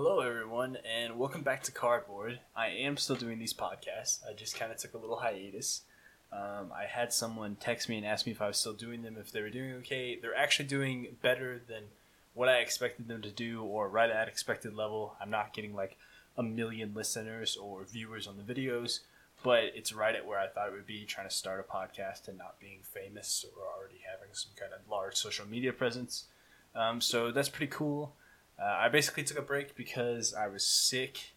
Hello, 0.00 0.20
everyone, 0.20 0.78
and 0.88 1.18
welcome 1.18 1.42
back 1.42 1.64
to 1.64 1.72
Cardboard. 1.72 2.38
I 2.54 2.68
am 2.68 2.96
still 2.96 3.16
doing 3.16 3.40
these 3.40 3.52
podcasts. 3.52 4.20
I 4.24 4.32
just 4.32 4.54
kind 4.54 4.70
of 4.70 4.78
took 4.78 4.94
a 4.94 4.96
little 4.96 5.18
hiatus. 5.18 5.82
Um, 6.32 6.70
I 6.72 6.84
had 6.84 7.12
someone 7.12 7.56
text 7.56 7.88
me 7.88 7.96
and 7.96 8.06
ask 8.06 8.24
me 8.24 8.30
if 8.30 8.40
I 8.40 8.46
was 8.46 8.58
still 8.58 8.74
doing 8.74 9.02
them, 9.02 9.16
if 9.18 9.32
they 9.32 9.42
were 9.42 9.50
doing 9.50 9.72
okay. 9.78 10.16
They're 10.16 10.36
actually 10.36 10.68
doing 10.68 11.16
better 11.20 11.60
than 11.68 11.82
what 12.32 12.48
I 12.48 12.58
expected 12.58 13.08
them 13.08 13.22
to 13.22 13.30
do, 13.32 13.64
or 13.64 13.88
right 13.88 14.08
at 14.08 14.28
expected 14.28 14.72
level. 14.72 15.16
I'm 15.20 15.30
not 15.30 15.52
getting 15.52 15.74
like 15.74 15.96
a 16.36 16.44
million 16.44 16.94
listeners 16.94 17.56
or 17.56 17.82
viewers 17.82 18.28
on 18.28 18.36
the 18.36 18.54
videos, 18.54 19.00
but 19.42 19.64
it's 19.74 19.92
right 19.92 20.14
at 20.14 20.24
where 20.24 20.38
I 20.38 20.46
thought 20.46 20.68
it 20.68 20.74
would 20.74 20.86
be 20.86 21.06
trying 21.06 21.28
to 21.28 21.34
start 21.34 21.58
a 21.58 21.76
podcast 21.76 22.28
and 22.28 22.38
not 22.38 22.60
being 22.60 22.82
famous 22.84 23.44
or 23.44 23.64
already 23.66 23.98
having 24.08 24.32
some 24.32 24.52
kind 24.54 24.72
of 24.72 24.88
large 24.88 25.16
social 25.16 25.48
media 25.48 25.72
presence. 25.72 26.26
Um, 26.76 27.00
so 27.00 27.32
that's 27.32 27.48
pretty 27.48 27.72
cool. 27.72 28.14
Uh, 28.60 28.76
I 28.78 28.88
basically 28.88 29.22
took 29.22 29.38
a 29.38 29.42
break 29.42 29.76
because 29.76 30.34
I 30.34 30.48
was 30.48 30.64
sick. 30.64 31.32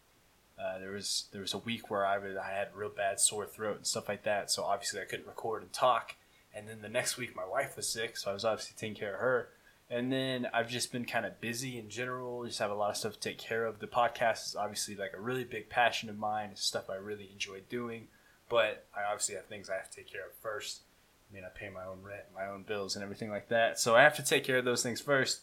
Uh, 0.60 0.79
there 0.79 0.92
was 0.92 1.25
there 1.32 1.42
was 1.42 1.54
a 1.54 1.60
week 1.60 1.89
where 1.89 2.06
I 2.06 2.18
was 2.18 2.36
I 2.38 2.52
had 2.52 2.70
a 2.74 2.78
real 2.78 2.89
bad 2.89 3.20
sore 3.20 3.46
throat 3.46 3.78
and 3.78 3.88
stuff 3.88 4.10
like 4.10 4.24
that. 4.24 4.52
So 4.52 4.64
obviously 4.64 5.02
I 5.02 5.06
couldn't 5.06 5.28
record 5.28 5.62
and 5.62 5.74
talk. 5.74 6.15
And 6.54 6.68
then 6.68 6.82
the 6.82 6.89
next 6.89 7.18
week 7.18 7.36
my 7.36 7.46
wife 7.46 7.76
was 7.78 7.88
sick, 7.88 8.18
so 8.18 8.29
I 8.29 8.34
was 8.34 8.43
obviously 8.43 8.76
taking 8.78 8.96
care 8.96 9.14
of 9.14 9.20
her. 9.21 9.50
And 9.89 10.12
then 10.12 10.48
I've 10.54 10.70
just 10.70 10.92
been 10.92 11.04
kind 11.04 11.26
of 11.26 11.42
busy 11.42 11.78
in 11.78 11.89
general. 11.89 12.46
Just 12.46 12.60
have 12.60 12.71
a 12.71 12.76
lot 12.76 12.92
of 12.92 12.98
stuff 12.98 13.14
to 13.14 13.20
take 13.20 13.38
care 13.38 13.65
of. 13.65 13.79
The 13.79 13.88
podcast 13.88 14.48
is 14.48 14.56
obviously 14.56 14.96
like 14.96 15.12
a 15.14 15.20
really 15.20 15.43
big 15.43 15.70
passion 15.70 16.10
of 16.10 16.18
mine. 16.18 16.50
It's 16.51 16.64
stuff 16.64 16.90
I 16.90 16.96
really 16.96 17.29
enjoy 17.32 17.60
doing. 17.70 18.07
But 18.50 18.86
I 18.96 19.04
obviously 19.04 19.36
have 19.36 19.46
things 19.46 19.70
I 19.70 19.76
have 19.76 19.90
to 19.90 19.96
take 19.98 20.12
care 20.12 20.26
of 20.26 20.34
first. 20.42 20.82
I 21.29 21.36
mean, 21.36 21.43
I 21.43 21.50
pay 21.50 21.70
my 21.70 21.84
own 21.84 22.01
rent, 22.04 22.24
my 22.34 22.48
own 22.48 22.64
bills, 22.64 22.96
and 22.96 23.04
everything 23.04 23.29
like 23.29 23.50
that. 23.50 23.79
So 23.79 23.96
I 23.96 24.04
have 24.04 24.15
to 24.15 24.24
take 24.24 24.46
care 24.46 24.57
of 24.57 24.65
those 24.65 24.82
things 24.82 25.01
first. 25.01 25.42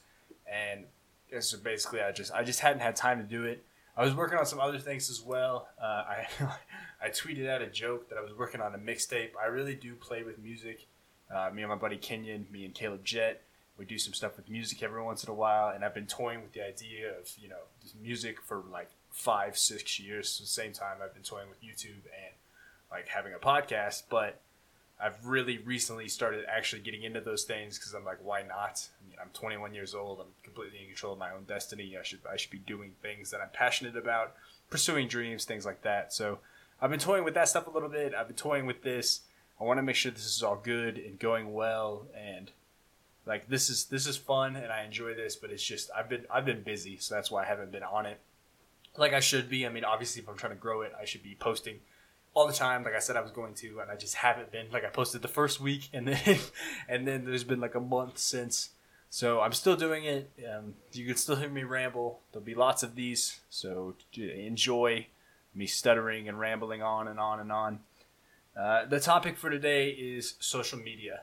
And 0.51 0.85
so 1.41 1.59
basically, 1.59 2.01
I 2.01 2.13
just 2.13 2.33
I 2.33 2.43
just 2.43 2.61
hadn't 2.61 2.81
had 2.81 2.97
time 2.97 3.19
to 3.19 3.25
do 3.25 3.45
it. 3.45 3.65
I 3.97 4.05
was 4.05 4.15
working 4.15 4.39
on 4.39 4.47
some 4.47 4.61
other 4.61 4.79
things 4.79 5.11
as 5.11 5.21
well. 5.21 5.69
Uh, 5.81 5.85
I 5.85 6.27
I 7.03 7.09
tweeted 7.09 7.49
out 7.49 7.63
a 7.63 7.67
joke 7.67 8.09
that 8.09 8.19
I 8.19 8.21
was 8.21 8.33
working 8.37 8.61
on 8.61 8.75
a 8.75 8.79
mixtape. 8.79 9.31
I 9.41 9.47
really 9.47 9.75
do 9.75 9.95
play 9.95 10.23
with 10.23 10.39
music. 10.39 10.87
Uh, 11.33 11.51
me 11.53 11.63
and 11.63 11.71
my 11.71 11.77
buddy 11.77 11.97
Kenyon, 11.97 12.47
me 12.51 12.65
and 12.65 12.75
Caleb 12.75 13.05
Jet, 13.05 13.43
we 13.77 13.85
do 13.85 13.99
some 13.99 14.15
stuff 14.15 14.37
with 14.37 14.49
music 14.49 14.83
every 14.83 15.03
once 15.03 15.25
in 15.25 15.31
a 15.31 15.35
while, 15.35 15.69
and 15.69 15.85
I've 15.85 15.95
been 15.95 16.07
toying 16.07 16.43
with 16.43 16.53
the 16.53 16.67
idea 16.67 17.11
of 17.19 17.31
you 17.41 17.49
know 17.49 17.63
music 18.03 18.41
for 18.41 18.63
like 18.71 18.91
five 19.11 19.59
six 19.59 19.99
years. 20.01 20.39
The 20.39 20.47
same 20.47 20.73
time, 20.73 20.99
I've 21.03 21.15
been 21.15 21.23
toying 21.23 21.49
with 21.49 21.63
YouTube 21.63 22.05
and 22.05 22.35
like 22.91 23.09
having 23.09 23.35
a 23.35 23.39
podcast, 23.39 24.05
but 24.09 24.41
I've 25.01 25.25
really 25.25 25.59
recently 25.59 26.09
started 26.09 26.45
actually 26.49 26.83
getting 26.83 27.05
into 27.05 27.21
those 27.21 27.45
things 27.45 27.79
because 27.79 27.95
I'm 27.95 28.05
like, 28.05 28.19
why 28.23 28.43
not? 28.43 28.89
I 29.01 29.09
mean, 29.09 29.19
I'm 29.21 29.31
21 29.33 29.73
years 29.75 29.95
old. 29.95 30.21
I'm 30.21 30.33
completely 30.43 30.81
in 30.81 30.87
control 30.87 31.13
of 31.13 31.19
my 31.19 31.31
own 31.31 31.45
destiny. 31.45 31.97
I 31.99 32.03
should 32.03 32.21
I 32.31 32.37
should 32.37 32.51
be 32.51 32.59
doing 32.59 32.93
things 33.01 33.31
that 33.31 33.41
I'm 33.41 33.51
passionate 33.53 33.97
about, 33.97 34.35
pursuing 34.71 35.07
dreams, 35.07 35.45
things 35.45 35.65
like 35.65 35.83
that. 35.83 36.13
So 36.13 36.39
I've 36.83 36.91
been 36.91 36.99
toying 36.99 37.25
with 37.25 37.35
that 37.35 37.49
stuff 37.49 37.67
a 37.67 37.71
little 37.71 37.89
bit. 37.89 38.15
I've 38.15 38.27
been 38.27 38.37
toying 38.37 38.67
with 38.67 38.83
this. 38.83 39.21
I 39.61 39.65
want 39.65 39.79
to 39.79 39.83
make 39.83 39.97
sure 39.97 40.13
this 40.13 40.27
is 40.27 40.43
all 40.43 40.57
good 40.57 40.99
and 40.99 41.19
going 41.19 41.53
well, 41.53 42.07
and 42.17 42.51
like 43.27 43.49
this 43.49 43.71
is 43.71 43.87
this 43.87 44.07
is 44.07 44.17
fun 44.17 44.57
and 44.57 44.73
I 44.73 44.83
enjoy 44.85 45.15
this. 45.15 45.37
But 45.37 45.51
it's 45.51 45.65
just 45.65 45.91
I've 45.97 46.09
been 46.09 46.27
I've 46.31 46.45
been 46.45 46.63
busy, 46.63 46.97
so 46.99 47.15
that's 47.15 47.31
why 47.31 47.45
I 47.45 47.47
haven't 47.47 47.71
been 47.71 47.85
on 47.85 48.07
it 48.07 48.21
like 48.99 49.13
I 49.13 49.21
should 49.21 49.49
be. 49.49 49.67
I 49.67 49.69
mean, 49.71 49.85
obviously, 49.85 50.23
if 50.23 50.29
I'm 50.29 50.37
trying 50.37 50.53
to 50.53 50.59
grow 50.59 50.83
it, 50.83 50.93
I 51.01 51.05
should 51.05 51.23
be 51.23 51.37
posting 51.39 51.81
all 52.39 52.47
the 52.47 52.53
time. 52.53 52.85
Like 52.85 52.95
i 52.95 53.01
said 53.01 53.17
i 53.17 53.21
was 53.21 53.33
going 53.33 53.55
to 53.55 53.81
and 53.81 53.91
i 53.91 53.97
just 53.97 54.15
haven't 54.15 54.53
been. 54.53 54.67
Like 54.73 54.85
i 54.85 54.89
posted 54.89 55.23
the 55.23 55.29
first 55.29 55.61
week 55.61 55.89
and 55.93 56.07
then 56.07 56.39
and 56.89 57.07
then 57.07 57.25
there's 57.25 57.45
been 57.45 57.61
like 57.61 57.75
a 57.75 57.81
month 57.81 58.19
since. 58.19 58.71
So 59.11 59.41
i'm 59.41 59.53
still 59.53 59.77
doing 59.77 60.05
it. 60.05 60.31
Um, 60.49 60.75
you 60.93 61.07
can 61.07 61.17
still 61.17 61.37
hear 61.37 61.51
me 61.51 61.65
ramble. 61.65 62.21
There'll 62.33 62.45
be 62.45 62.55
lots 62.55 62.83
of 62.83 62.95
these. 62.95 63.41
So 63.51 63.97
enjoy 64.17 65.09
me 65.55 65.67
stuttering 65.67 66.29
and 66.29 66.39
rambling 66.39 66.83
on 66.83 67.09
and 67.09 67.19
on 67.19 67.41
and 67.41 67.51
on. 67.51 67.81
Uh, 68.57 68.87
the 68.87 69.01
topic 69.01 69.37
for 69.37 69.51
today 69.51 69.91
is 69.91 70.35
social 70.39 70.79
media. 70.79 71.23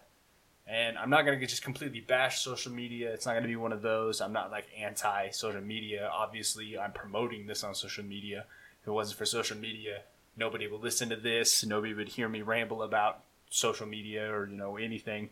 And 0.68 0.98
i'm 0.98 1.12
not 1.12 1.26
going 1.26 1.40
to 1.40 1.46
just 1.46 1.64
completely 1.64 2.02
bash 2.02 2.42
social 2.42 2.74
media. 2.74 3.14
It's 3.14 3.26
not 3.26 3.34
going 3.34 3.44
to 3.44 3.48
be 3.50 3.56
one 3.56 3.72
of 3.72 3.82
those. 3.82 4.20
I'm 4.20 4.34
not 4.34 4.52
like 4.52 4.66
anti 4.78 5.30
social 5.30 5.62
media. 5.62 6.10
Obviously 6.12 6.78
i'm 6.78 6.92
promoting 6.92 7.48
this 7.48 7.64
on 7.64 7.74
social 7.74 8.04
media. 8.04 8.46
If 8.82 8.90
it 8.90 8.92
wasn't 8.92 9.18
for 9.18 9.26
social 9.26 9.58
media 9.58 10.02
nobody 10.38 10.68
would 10.68 10.82
listen 10.82 11.10
to 11.10 11.16
this. 11.16 11.66
Nobody 11.66 11.94
would 11.94 12.10
hear 12.10 12.30
me 12.30 12.42
ramble 12.42 12.84
about 12.84 13.24
social 13.50 13.86
media 13.86 14.32
or 14.32 14.48
you 14.48 14.58
know 14.58 14.78
anything. 14.78 15.30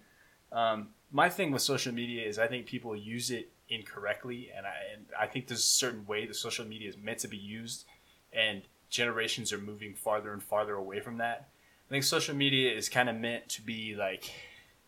Um, 0.52 0.90
my 1.12 1.30
thing 1.30 1.52
with 1.52 1.62
social 1.62 1.94
media 1.94 2.28
is 2.28 2.40
I 2.40 2.47
think 2.47 2.66
people 2.66 2.96
use 2.96 3.31
it 3.31 3.52
incorrectly, 3.69 4.50
and 4.56 4.66
I 4.66 4.75
and 4.94 5.06
I 5.19 5.28
think 5.28 5.47
there's 5.47 5.59
a 5.59 5.63
certain 5.63 6.06
way 6.06 6.25
the 6.25 6.34
social 6.34 6.66
media 6.66 6.90
is 6.90 6.97
meant 6.97 7.19
to 7.19 7.28
be 7.28 7.38
used, 7.38 7.86
and 8.31 8.62
generations 8.90 9.52
are 9.52 9.58
moving 9.58 9.94
farther 9.96 10.34
and 10.34 10.42
farther 10.42 10.75
away 10.75 11.00
from 11.00 11.18
that. 11.18 11.50
I 11.88 11.90
think 11.90 12.03
social 12.03 12.36
media 12.36 12.72
is 12.74 12.90
kind 12.90 13.09
of 13.09 13.16
meant 13.16 13.50
to 13.50 13.62
be 13.62 13.96
like 13.96 14.31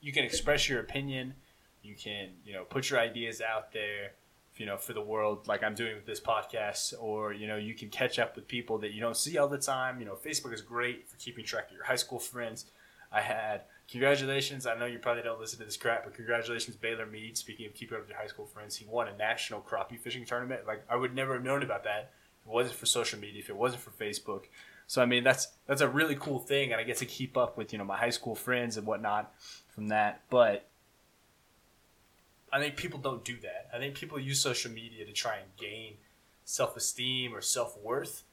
you 0.01 0.11
can 0.13 0.23
express 0.23 0.69
your 0.69 0.79
opinion, 0.79 1.33
you 1.83 1.95
can 1.95 2.29
you 2.45 2.53
know 2.53 2.63
put 2.63 2.89
your 2.89 2.99
ideas 2.99 3.41
out 3.41 3.73
there 3.73 4.11
you 4.57 4.65
know 4.65 4.77
for 4.77 4.93
the 4.93 5.01
world 5.01 5.47
like 5.47 5.63
i'm 5.63 5.75
doing 5.75 5.95
with 5.95 6.05
this 6.05 6.19
podcast 6.19 6.93
or 6.99 7.33
you 7.33 7.47
know 7.47 7.57
you 7.57 7.73
can 7.73 7.89
catch 7.89 8.19
up 8.19 8.35
with 8.35 8.47
people 8.47 8.77
that 8.77 8.93
you 8.93 9.01
don't 9.01 9.17
see 9.17 9.37
all 9.37 9.47
the 9.47 9.57
time. 9.57 9.99
You 9.99 10.05
know 10.05 10.15
facebook 10.15 10.53
is 10.53 10.61
great 10.61 11.07
for 11.09 11.17
keeping 11.17 11.45
track 11.45 11.67
of 11.67 11.75
your 11.75 11.85
high 11.85 11.95
school 11.95 12.19
friends. 12.19 12.65
I 13.11 13.21
had 13.21 13.61
congratulations 13.89 14.65
i 14.65 14.75
know 14.75 14.87
you 14.87 14.97
probably 14.97 15.21
don't 15.21 15.39
listen 15.39 15.59
to 15.59 15.65
this 15.65 15.77
crap 15.77 16.03
but 16.03 16.13
congratulations 16.15 16.75
baylor 16.75 17.05
mead 17.05 17.37
speaking 17.37 17.67
of 17.67 17.73
keeping 17.75 17.95
up 17.95 18.01
with 18.01 18.09
your 18.09 18.17
high 18.17 18.25
school 18.25 18.47
friends 18.47 18.75
he 18.75 18.85
won 18.89 19.07
a 19.07 19.15
national 19.15 19.61
crappie 19.61 19.99
fishing 19.99 20.25
tournament. 20.25 20.61
Like 20.65 20.83
i 20.89 20.95
would 20.95 21.13
never 21.13 21.33
have 21.33 21.43
known 21.43 21.61
about 21.61 21.83
that 21.83 22.11
if 22.41 22.47
it 22.47 22.51
wasn't 22.51 22.75
for 22.75 22.87
social 22.87 23.19
media 23.19 23.39
if 23.39 23.49
it 23.49 23.55
wasn't 23.55 23.81
for 23.81 23.91
facebook. 23.91 24.45
So 24.87 25.01
i 25.01 25.05
mean 25.05 25.23
that's 25.23 25.49
that's 25.67 25.81
a 25.81 25.87
really 25.87 26.15
cool 26.15 26.39
thing 26.39 26.71
and 26.71 26.81
i 26.81 26.83
get 26.83 26.97
to 26.97 27.05
keep 27.05 27.37
up 27.37 27.57
with 27.57 27.71
you 27.71 27.77
know 27.77 27.85
my 27.85 27.97
high 27.97 28.09
school 28.09 28.35
friends 28.35 28.75
and 28.77 28.87
whatnot 28.87 29.33
from 29.69 29.89
that. 29.89 30.21
But 30.29 30.67
I 32.55 32.59
think 32.59 32.77
people 32.77 32.99
don't 32.99 33.25
do 33.25 33.35
that. 33.41 33.67
I 33.73 33.79
think 33.79 33.95
people 33.95 34.17
use 34.17 34.39
social 34.39 34.71
media 34.71 35.03
to 35.03 35.11
try 35.11 35.35
and 35.35 35.57
gain 35.57 35.95
self 36.45 36.77
esteem 36.77 37.35
or 37.35 37.41
self 37.41 37.77
worth. 37.83 38.23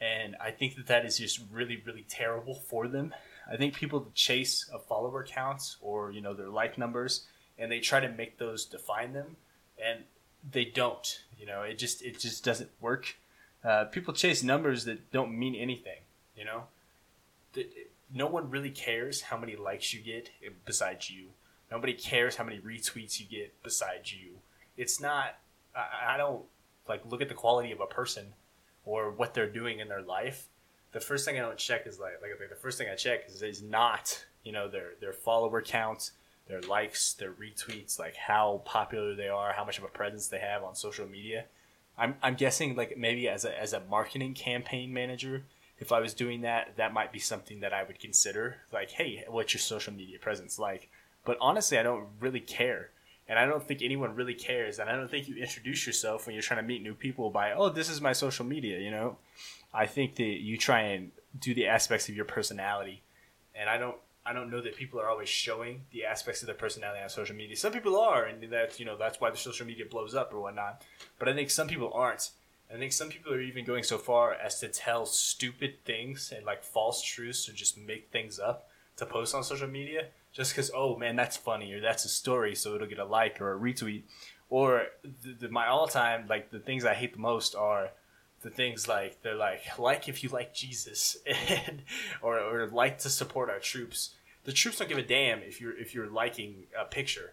And 0.00 0.36
I 0.40 0.52
think 0.52 0.76
that 0.76 0.86
that 0.86 1.04
is 1.04 1.18
just 1.18 1.40
really, 1.52 1.82
really 1.84 2.06
terrible 2.08 2.54
for 2.54 2.88
them. 2.88 3.12
I 3.46 3.58
think 3.58 3.74
people 3.74 4.10
chase 4.14 4.70
a 4.72 4.78
follower 4.78 5.22
counts 5.22 5.76
or, 5.82 6.10
you 6.10 6.22
know, 6.22 6.32
their 6.32 6.48
like 6.48 6.78
numbers 6.78 7.26
and 7.58 7.70
they 7.70 7.78
try 7.78 8.00
to 8.00 8.08
make 8.08 8.38
those 8.38 8.64
define 8.64 9.12
them 9.12 9.36
and 9.84 10.04
they 10.50 10.64
don't, 10.64 11.20
you 11.38 11.44
know, 11.44 11.60
it 11.60 11.76
just, 11.78 12.00
it 12.00 12.18
just 12.18 12.42
doesn't 12.42 12.70
work. 12.80 13.18
Uh, 13.62 13.84
people 13.84 14.14
chase 14.14 14.42
numbers 14.42 14.86
that 14.86 15.12
don't 15.12 15.38
mean 15.38 15.54
anything, 15.54 16.00
you 16.34 16.46
know, 16.46 16.62
no 18.14 18.28
one 18.28 18.48
really 18.48 18.70
cares 18.70 19.20
how 19.20 19.36
many 19.36 19.56
likes 19.56 19.92
you 19.92 20.00
get 20.00 20.30
besides 20.64 21.10
you 21.10 21.26
Nobody 21.70 21.92
cares 21.92 22.36
how 22.36 22.44
many 22.44 22.58
retweets 22.58 23.20
you 23.20 23.26
get 23.26 23.54
besides 23.62 24.12
you. 24.12 24.38
It's 24.76 25.00
not. 25.00 25.36
I, 25.74 26.14
I 26.14 26.16
don't 26.16 26.42
like 26.88 27.02
look 27.06 27.22
at 27.22 27.28
the 27.28 27.34
quality 27.34 27.72
of 27.72 27.80
a 27.80 27.86
person 27.86 28.28
or 28.84 29.10
what 29.10 29.34
they're 29.34 29.50
doing 29.50 29.80
in 29.80 29.88
their 29.88 30.02
life. 30.02 30.46
The 30.92 31.00
first 31.00 31.24
thing 31.24 31.36
I 31.36 31.42
don't 31.42 31.58
check 31.58 31.86
is 31.86 31.98
like 31.98 32.20
like, 32.22 32.48
the 32.48 32.56
first 32.56 32.78
thing 32.78 32.88
I 32.90 32.94
check 32.94 33.28
is 33.28 33.42
is 33.42 33.62
not 33.62 34.24
you 34.44 34.52
know 34.52 34.68
their 34.68 34.92
their 35.00 35.12
follower 35.12 35.60
count, 35.60 36.12
their 36.46 36.62
likes, 36.62 37.12
their 37.12 37.32
retweets, 37.32 37.98
like 37.98 38.16
how 38.16 38.62
popular 38.64 39.14
they 39.14 39.28
are, 39.28 39.52
how 39.52 39.64
much 39.64 39.78
of 39.78 39.84
a 39.84 39.88
presence 39.88 40.28
they 40.28 40.38
have 40.38 40.64
on 40.64 40.74
social 40.74 41.06
media. 41.06 41.44
I'm, 41.98 42.14
I'm 42.22 42.36
guessing 42.36 42.76
like 42.76 42.96
maybe 42.96 43.28
as 43.28 43.44
a, 43.44 43.60
as 43.60 43.72
a 43.72 43.80
marketing 43.80 44.34
campaign 44.34 44.94
manager, 44.94 45.42
if 45.78 45.90
I 45.92 46.00
was 46.00 46.14
doing 46.14 46.42
that, 46.42 46.76
that 46.76 46.92
might 46.92 47.12
be 47.12 47.18
something 47.18 47.60
that 47.60 47.72
I 47.72 47.82
would 47.82 47.98
consider. 47.98 48.58
Like, 48.72 48.92
hey, 48.92 49.24
what's 49.28 49.52
your 49.52 49.60
social 49.60 49.92
media 49.92 50.18
presence 50.18 50.58
like? 50.58 50.88
But 51.28 51.36
honestly, 51.42 51.76
I 51.76 51.82
don't 51.82 52.06
really 52.20 52.40
care. 52.40 52.88
And 53.28 53.38
I 53.38 53.44
don't 53.44 53.62
think 53.62 53.82
anyone 53.82 54.14
really 54.14 54.32
cares. 54.32 54.78
And 54.78 54.88
I 54.88 54.96
don't 54.96 55.10
think 55.10 55.28
you 55.28 55.36
introduce 55.36 55.86
yourself 55.86 56.26
when 56.26 56.32
you're 56.32 56.42
trying 56.42 56.62
to 56.62 56.66
meet 56.66 56.82
new 56.82 56.94
people 56.94 57.28
by, 57.28 57.52
oh, 57.52 57.68
this 57.68 57.90
is 57.90 58.00
my 58.00 58.14
social 58.14 58.46
media, 58.46 58.78
you 58.78 58.90
know? 58.90 59.18
I 59.74 59.84
think 59.84 60.16
that 60.16 60.22
you 60.22 60.56
try 60.56 60.80
and 60.80 61.10
do 61.38 61.52
the 61.52 61.66
aspects 61.66 62.08
of 62.08 62.16
your 62.16 62.24
personality. 62.24 63.02
And 63.54 63.68
I 63.68 63.76
don't 63.76 63.96
I 64.24 64.32
don't 64.32 64.50
know 64.50 64.62
that 64.62 64.76
people 64.76 64.98
are 65.00 65.10
always 65.10 65.28
showing 65.28 65.82
the 65.92 66.06
aspects 66.06 66.40
of 66.40 66.46
their 66.46 66.54
personality 66.54 67.02
on 67.02 67.10
social 67.10 67.36
media. 67.36 67.56
Some 67.56 67.74
people 67.74 68.00
are, 68.00 68.24
and 68.24 68.50
that's 68.50 68.80
you 68.80 68.86
know 68.86 68.96
that's 68.96 69.20
why 69.20 69.28
the 69.28 69.36
social 69.36 69.66
media 69.66 69.84
blows 69.84 70.14
up 70.14 70.32
or 70.32 70.40
whatnot. 70.40 70.82
But 71.18 71.28
I 71.28 71.34
think 71.34 71.50
some 71.50 71.68
people 71.68 71.92
aren't. 71.92 72.30
I 72.72 72.78
think 72.78 72.92
some 72.92 73.10
people 73.10 73.34
are 73.34 73.42
even 73.42 73.66
going 73.66 73.84
so 73.84 73.98
far 73.98 74.32
as 74.32 74.60
to 74.60 74.68
tell 74.68 75.04
stupid 75.04 75.84
things 75.84 76.32
and 76.34 76.46
like 76.46 76.64
false 76.64 77.02
truths 77.02 77.50
or 77.50 77.52
just 77.52 77.76
make 77.76 78.08
things 78.10 78.38
up 78.38 78.70
to 78.96 79.04
post 79.04 79.34
on 79.34 79.44
social 79.44 79.68
media 79.68 80.06
just 80.38 80.52
because 80.52 80.70
oh 80.72 80.96
man 80.96 81.16
that's 81.16 81.36
funny 81.36 81.72
or 81.72 81.80
that's 81.80 82.04
a 82.04 82.08
story 82.08 82.54
so 82.54 82.76
it'll 82.76 82.86
get 82.86 83.00
a 83.00 83.04
like 83.04 83.40
or 83.40 83.52
a 83.52 83.58
retweet. 83.58 84.04
Or 84.50 84.86
the, 85.02 85.32
the, 85.40 85.48
my 85.50 85.66
all-time 85.66 86.26
like 86.28 86.50
the 86.50 86.60
things 86.60 86.84
i 86.86 86.94
hate 86.94 87.12
the 87.12 87.18
most 87.18 87.54
are 87.54 87.90
the 88.42 88.48
things 88.48 88.86
like 88.86 89.20
they're 89.22 89.34
like 89.34 89.78
like 89.78 90.08
if 90.08 90.22
you 90.22 90.30
like 90.30 90.54
jesus 90.54 91.18
and 91.48 91.82
or, 92.22 92.38
or 92.38 92.68
like 92.68 92.98
to 93.00 93.10
support 93.10 93.50
our 93.50 93.58
troops. 93.58 94.14
The 94.44 94.52
troops 94.52 94.78
don't 94.78 94.88
give 94.88 94.96
a 94.96 95.02
damn 95.02 95.40
if 95.40 95.60
you're 95.60 95.76
if 95.76 95.92
you're 95.94 96.06
liking 96.06 96.64
a 96.78 96.84
picture 96.84 97.32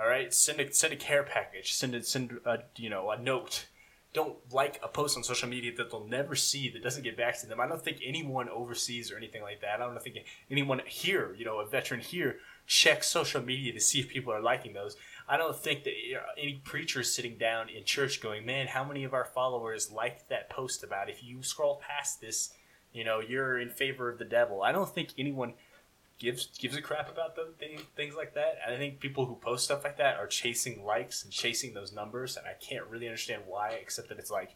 all 0.00 0.08
right? 0.08 0.32
Send 0.32 0.58
a 0.58 0.72
send 0.72 0.94
a 0.94 0.96
care 0.96 1.22
package 1.22 1.74
send 1.74 1.94
a 1.94 2.02
send 2.02 2.40
a 2.46 2.60
you 2.76 2.88
know 2.88 3.10
a 3.10 3.18
note 3.20 3.66
don't 4.14 4.36
like 4.52 4.80
a 4.82 4.88
post 4.88 5.16
on 5.16 5.22
social 5.22 5.48
media 5.48 5.72
that 5.76 5.90
they'll 5.90 6.06
never 6.06 6.34
see 6.34 6.70
that 6.70 6.82
doesn't 6.82 7.02
get 7.02 7.16
back 7.16 7.38
to 7.40 7.46
them. 7.46 7.60
I 7.60 7.68
don't 7.68 7.82
think 7.82 7.98
anyone 8.04 8.48
overseas 8.48 9.12
or 9.12 9.16
anything 9.16 9.42
like 9.42 9.60
that. 9.60 9.80
I 9.80 9.86
don't 9.86 10.02
think 10.02 10.18
anyone 10.50 10.80
here, 10.86 11.34
you 11.36 11.44
know, 11.44 11.60
a 11.60 11.66
veteran 11.66 12.00
here, 12.00 12.38
checks 12.66 13.08
social 13.08 13.42
media 13.42 13.72
to 13.72 13.80
see 13.80 14.00
if 14.00 14.08
people 14.08 14.32
are 14.32 14.40
liking 14.40 14.72
those. 14.72 14.96
I 15.28 15.36
don't 15.36 15.56
think 15.56 15.84
that 15.84 15.92
any 16.38 16.54
preacher 16.64 17.00
is 17.00 17.14
sitting 17.14 17.36
down 17.36 17.68
in 17.68 17.84
church 17.84 18.20
going, 18.20 18.46
"Man, 18.46 18.66
how 18.66 18.84
many 18.84 19.04
of 19.04 19.12
our 19.12 19.24
followers 19.24 19.90
liked 19.90 20.28
that 20.28 20.50
post 20.50 20.82
about 20.82 21.10
if 21.10 21.22
you 21.22 21.42
scroll 21.42 21.76
past 21.86 22.20
this, 22.20 22.54
you 22.92 23.04
know, 23.04 23.20
you're 23.20 23.58
in 23.58 23.70
favor 23.70 24.08
of 24.08 24.18
the 24.18 24.24
devil." 24.24 24.62
I 24.62 24.72
don't 24.72 24.92
think 24.92 25.10
anyone 25.18 25.54
gives 26.18 26.46
gives 26.58 26.76
a 26.76 26.82
crap 26.82 27.10
about 27.10 27.36
the 27.36 27.48
things 27.96 28.14
like 28.16 28.34
that. 28.34 28.58
And 28.64 28.74
I 28.74 28.78
think 28.78 29.00
people 29.00 29.26
who 29.26 29.36
post 29.36 29.64
stuff 29.64 29.84
like 29.84 29.98
that 29.98 30.16
are 30.16 30.26
chasing 30.26 30.84
likes 30.84 31.22
and 31.22 31.32
chasing 31.32 31.74
those 31.74 31.92
numbers, 31.92 32.36
and 32.36 32.46
I 32.46 32.54
can't 32.54 32.86
really 32.86 33.06
understand 33.06 33.42
why, 33.46 33.70
except 33.80 34.08
that 34.08 34.18
it's 34.18 34.30
like 34.30 34.54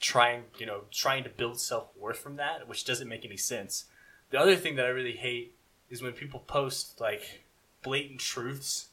trying, 0.00 0.44
you 0.58 0.66
know, 0.66 0.82
trying 0.90 1.24
to 1.24 1.30
build 1.30 1.60
self 1.60 1.88
worth 1.96 2.18
from 2.18 2.36
that, 2.36 2.66
which 2.68 2.84
doesn't 2.84 3.08
make 3.08 3.24
any 3.24 3.36
sense. 3.36 3.84
The 4.30 4.40
other 4.40 4.56
thing 4.56 4.76
that 4.76 4.86
I 4.86 4.90
really 4.90 5.16
hate 5.16 5.54
is 5.88 6.02
when 6.02 6.12
people 6.12 6.40
post 6.40 7.00
like 7.00 7.44
blatant 7.82 8.20
truths, 8.20 8.88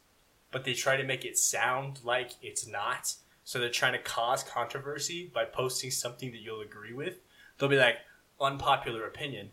but 0.52 0.64
they 0.64 0.74
try 0.74 0.98
to 0.98 1.04
make 1.04 1.26
it 1.26 1.38
sound 1.38 2.00
like 2.04 2.32
it's 2.42 2.68
not. 2.68 3.16
So 3.44 3.60
they're 3.60 3.70
trying 3.70 3.94
to 3.94 4.00
cause 4.00 4.44
controversy 4.44 5.32
by 5.34 5.46
posting 5.46 5.90
something 5.90 6.32
that 6.32 6.42
you'll 6.42 6.62
agree 6.62 6.94
with. 6.94 7.20
They'll 7.58 7.70
be 7.70 7.78
like 7.78 7.98
unpopular 8.42 9.06
opinion 9.06 9.52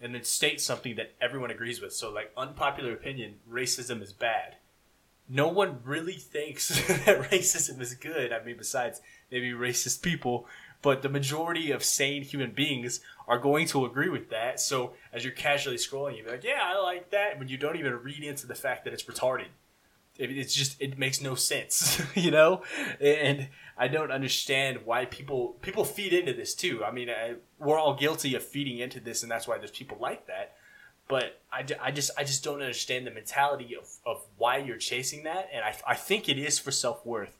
and 0.00 0.14
then 0.14 0.24
state 0.24 0.60
something 0.60 0.96
that 0.96 1.14
everyone 1.20 1.50
agrees 1.50 1.80
with. 1.80 1.92
So, 1.92 2.10
like, 2.10 2.32
unpopular 2.36 2.92
opinion, 2.92 3.36
racism 3.50 4.02
is 4.02 4.12
bad. 4.12 4.56
No 5.28 5.48
one 5.48 5.80
really 5.84 6.14
thinks 6.14 6.68
that 6.86 7.30
racism 7.30 7.80
is 7.80 7.94
good. 7.94 8.32
I 8.32 8.42
mean, 8.44 8.56
besides 8.56 9.00
maybe 9.30 9.50
racist 9.50 10.02
people, 10.02 10.46
but 10.82 11.02
the 11.02 11.08
majority 11.08 11.70
of 11.70 11.82
sane 11.82 12.22
human 12.22 12.52
beings 12.52 13.00
are 13.26 13.38
going 13.38 13.66
to 13.68 13.86
agree 13.86 14.08
with 14.08 14.30
that. 14.30 14.60
So, 14.60 14.92
as 15.12 15.24
you're 15.24 15.32
casually 15.32 15.76
scrolling, 15.76 16.18
you're 16.18 16.30
like, 16.30 16.44
yeah, 16.44 16.60
I 16.62 16.78
like 16.80 17.10
that, 17.10 17.38
when 17.38 17.48
you 17.48 17.56
don't 17.56 17.76
even 17.76 17.94
read 17.94 18.22
into 18.22 18.46
the 18.46 18.54
fact 18.54 18.84
that 18.84 18.92
it's 18.92 19.04
retarded. 19.04 19.48
It's 20.18 20.54
just, 20.54 20.80
it 20.80 20.98
makes 20.98 21.20
no 21.20 21.34
sense, 21.34 22.00
you 22.14 22.30
know? 22.30 22.62
And 23.00 23.48
I 23.76 23.88
don't 23.88 24.10
understand 24.10 24.80
why 24.84 25.04
people 25.04 25.56
people 25.60 25.84
feed 25.84 26.12
into 26.12 26.32
this 26.32 26.54
too. 26.54 26.84
I 26.84 26.90
mean, 26.90 27.10
I, 27.10 27.34
we're 27.58 27.78
all 27.78 27.94
guilty 27.94 28.34
of 28.34 28.42
feeding 28.42 28.78
into 28.78 29.00
this, 29.00 29.22
and 29.22 29.30
that's 29.30 29.46
why 29.46 29.58
there's 29.58 29.70
people 29.70 29.98
like 30.00 30.26
that. 30.26 30.54
But 31.08 31.40
I, 31.52 31.64
I 31.80 31.90
just 31.90 32.10
I 32.16 32.24
just 32.24 32.42
don't 32.42 32.60
understand 32.60 33.06
the 33.06 33.10
mentality 33.10 33.76
of, 33.76 33.86
of 34.06 34.24
why 34.38 34.58
you're 34.58 34.78
chasing 34.78 35.24
that, 35.24 35.50
and 35.52 35.64
I, 35.64 35.76
I 35.86 35.94
think 35.94 36.28
it 36.28 36.38
is 36.38 36.58
for 36.58 36.70
self 36.70 37.04
worth, 37.04 37.36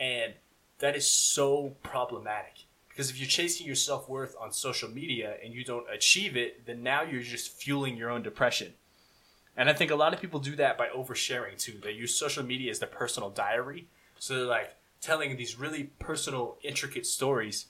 and 0.00 0.34
that 0.78 0.96
is 0.96 1.08
so 1.08 1.76
problematic 1.82 2.64
because 2.88 3.10
if 3.10 3.18
you're 3.18 3.28
chasing 3.28 3.66
your 3.66 3.76
self 3.76 4.08
worth 4.08 4.36
on 4.40 4.52
social 4.52 4.88
media 4.88 5.36
and 5.44 5.52
you 5.52 5.64
don't 5.64 5.86
achieve 5.92 6.36
it, 6.36 6.64
then 6.64 6.82
now 6.82 7.02
you're 7.02 7.22
just 7.22 7.52
fueling 7.52 7.96
your 7.96 8.10
own 8.10 8.22
depression. 8.22 8.72
And 9.56 9.70
I 9.70 9.72
think 9.72 9.90
a 9.90 9.96
lot 9.96 10.12
of 10.12 10.20
people 10.20 10.40
do 10.40 10.56
that 10.56 10.76
by 10.76 10.88
oversharing 10.88 11.58
too. 11.58 11.78
They 11.82 11.92
use 11.92 12.14
social 12.14 12.44
media 12.44 12.70
as 12.70 12.80
their 12.80 12.88
personal 12.88 13.30
diary. 13.30 13.86
So 14.18 14.34
they're 14.36 14.46
like, 14.46 14.76
telling 15.04 15.36
these 15.36 15.58
really 15.58 15.84
personal, 15.98 16.56
intricate 16.62 17.04
stories, 17.04 17.66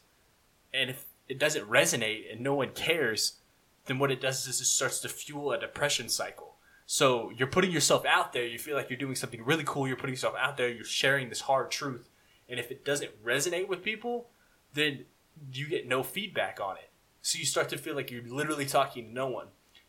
and 0.72 0.88
if 0.88 1.06
it 1.28 1.38
doesn't 1.38 1.69
resonate 1.69 2.31
and 2.31 2.40
no 2.40 2.54
one 2.54 2.70
cares, 2.70 3.38
then 3.86 3.98
what 3.98 4.12
it 4.12 4.20
does 4.20 4.46
is 4.46 4.60
it 4.60 4.64
starts 4.66 5.00
to 5.00 5.08
fuel 5.08 5.50
a 5.50 5.58
depression 5.58 6.08
cycle. 6.08 6.54
So 6.86 7.32
you're 7.36 7.48
putting 7.48 7.72
yourself 7.72 8.06
out 8.06 8.32
there, 8.32 8.46
you 8.46 8.58
feel 8.58 8.76
like 8.76 8.88
you're 8.88 8.98
doing 8.98 9.16
something 9.16 9.44
really 9.44 9.64
cool, 9.66 9.88
you're 9.88 9.96
putting 9.96 10.12
yourself 10.12 10.37
out 10.38 10.56
there, 10.56 10.69
you're 10.69 10.84
sharing 10.84 11.28
this 11.28 11.40
hard 11.40 11.72
truth, 11.72 12.08
and 12.48 12.60
if 12.60 12.70
it 12.70 12.84
doesn't 12.84 13.25
resonate 13.25 13.69
with 13.69 13.82
people, 13.82 14.28
then 14.75 15.04
you 15.52 15.66
get 15.66 15.88
no 15.88 16.04
feedback 16.04 16.60
on 16.62 16.76
it. 16.76 16.90
So 17.20 17.38
you 17.38 17.46
start 17.46 17.69
to 17.70 17.78
feel 17.78 17.96
like 17.96 18.12
you're 18.12 18.22
literally 18.22 18.66
talking 18.66 19.08
to 19.08 19.12
no 19.12 19.26
one. 19.26 19.48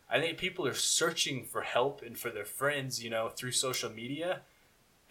I 0.10 0.20
think 0.20 0.38
people 0.38 0.68
are 0.68 0.74
searching 0.74 1.44
for 1.44 1.62
help 1.62 2.02
and 2.02 2.18
for 2.18 2.30
their 2.30 2.46
friends, 2.46 3.04
you 3.04 3.10
know, 3.10 3.30
through 3.30 3.52
social 3.52 3.90
media, 3.90 4.42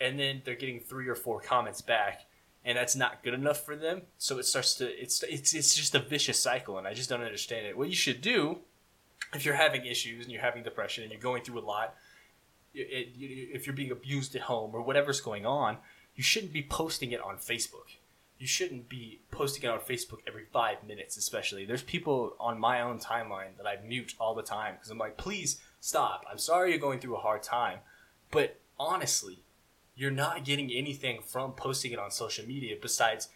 and 0.00 0.18
then 0.18 0.42
they're 0.44 0.54
getting 0.54 0.80
three 0.80 1.08
or 1.08 1.14
four 1.14 1.40
comments 1.40 1.80
back 1.80 2.26
and 2.66 2.78
that's 2.78 2.96
not 2.96 3.22
good 3.22 3.34
enough 3.34 3.64
for 3.64 3.76
them. 3.76 4.02
So 4.16 4.38
it 4.38 4.46
starts 4.46 4.74
to 4.76 4.86
it's 4.86 5.22
it's 5.24 5.52
it's 5.54 5.74
just 5.74 5.94
a 5.94 5.98
vicious 5.98 6.40
cycle 6.40 6.78
and 6.78 6.86
i 6.86 6.94
just 6.94 7.10
don't 7.10 7.22
understand 7.22 7.66
it. 7.66 7.76
What 7.76 7.90
you 7.90 7.94
should 7.94 8.22
do 8.22 8.60
if 9.34 9.44
you're 9.44 9.54
having 9.54 9.84
issues 9.84 10.24
and 10.24 10.32
you're 10.32 10.42
having 10.42 10.62
depression 10.62 11.02
and 11.02 11.12
you're 11.12 11.20
going 11.20 11.42
through 11.42 11.58
a 11.58 11.60
lot 11.60 11.94
it, 12.72 13.12
it, 13.18 13.20
if 13.52 13.66
you're 13.66 13.76
being 13.76 13.90
abused 13.90 14.34
at 14.34 14.42
home 14.42 14.70
or 14.74 14.82
whatever's 14.82 15.20
going 15.20 15.44
on 15.46 15.76
you 16.14 16.22
shouldn't 16.22 16.52
be 16.52 16.62
posting 16.62 17.12
it 17.12 17.20
on 17.20 17.36
facebook 17.36 17.96
you 18.38 18.46
shouldn't 18.46 18.88
be 18.88 19.20
posting 19.30 19.64
it 19.64 19.68
on 19.68 19.78
facebook 19.78 20.18
every 20.26 20.44
five 20.52 20.78
minutes 20.86 21.16
especially. 21.16 21.64
There's 21.64 21.82
people 21.82 22.36
on 22.40 22.58
my 22.58 22.80
own 22.80 22.98
timeline 22.98 23.56
that 23.56 23.66
i 23.66 23.76
mute 23.86 24.14
all 24.18 24.34
the 24.34 24.42
time 24.42 24.74
because 24.74 24.90
i'm 24.90 24.98
like 24.98 25.16
please 25.16 25.60
stop. 25.80 26.24
I'm 26.30 26.38
sorry 26.38 26.70
you're 26.70 26.78
going 26.78 27.00
through 27.00 27.16
a 27.16 27.20
hard 27.20 27.42
time. 27.42 27.78
But 28.30 28.60
honestly 28.78 29.44
you're 29.96 30.10
not 30.10 30.44
getting 30.44 30.72
anything 30.72 31.20
from 31.22 31.52
posting 31.52 31.92
it 31.92 31.98
on 31.98 32.10
social 32.10 32.44
media 32.46 32.76
besides 32.80 33.28